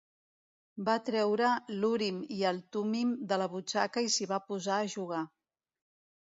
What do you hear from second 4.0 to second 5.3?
i s'hi va posar a jugar.